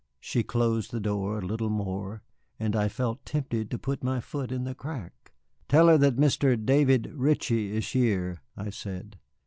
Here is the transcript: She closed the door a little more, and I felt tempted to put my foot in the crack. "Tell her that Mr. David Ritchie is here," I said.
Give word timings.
She 0.19 0.41
closed 0.41 0.89
the 0.89 0.99
door 0.99 1.37
a 1.37 1.45
little 1.45 1.69
more, 1.69 2.23
and 2.59 2.75
I 2.75 2.87
felt 2.87 3.23
tempted 3.23 3.69
to 3.69 3.77
put 3.77 4.03
my 4.03 4.19
foot 4.19 4.51
in 4.51 4.63
the 4.63 4.73
crack. 4.73 5.31
"Tell 5.69 5.89
her 5.89 5.97
that 5.99 6.15
Mr. 6.15 6.57
David 6.57 7.11
Ritchie 7.13 7.77
is 7.77 7.87
here," 7.89 8.41
I 8.57 8.71
said. 8.71 9.19